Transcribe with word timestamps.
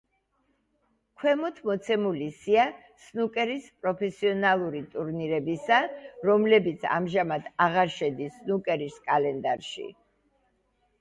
ქვემოთ 1.23 1.59
მოცემულია 1.69 2.31
სია 2.37 2.63
სნუკერის 3.03 3.69
პროფესიონალური 3.83 4.83
ტურნირებისა, 4.97 5.81
რომლებიც 6.31 6.91
ამჟამად 6.99 7.55
აღარ 7.71 7.97
შედის 8.01 8.37
სნუკერის 8.43 9.01
კალენდარში. 9.11 9.91